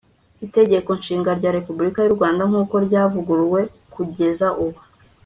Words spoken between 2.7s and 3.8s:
ryavuguruwe